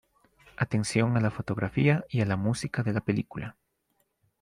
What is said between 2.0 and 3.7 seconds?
y a la música de la película.